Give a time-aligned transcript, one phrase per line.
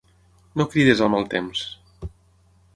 [0.61, 1.63] No cridis al mal temps.